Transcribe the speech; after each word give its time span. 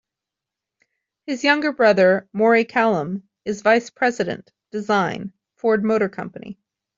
His 1.27 1.43
younger 1.43 1.71
brother 1.71 2.27
Moray 2.33 2.63
Callum 2.65 3.29
is 3.45 3.61
Vice 3.61 3.91
President, 3.91 4.51
Design, 4.71 5.31
Ford 5.57 5.83
Motor 5.83 6.09
Company. 6.09 6.57